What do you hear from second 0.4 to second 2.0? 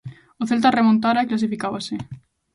O Celta remontara e clasificábase.